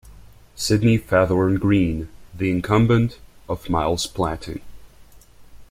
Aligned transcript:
Sidney 0.55 0.97
Faithorn 0.97 1.59
Green, 1.59 2.09
the 2.33 2.49
incumbent 2.49 3.19
of 3.47 3.69
Miles 3.69 4.07
Platting. 4.07 4.61